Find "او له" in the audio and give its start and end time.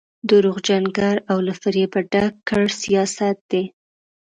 1.31-1.53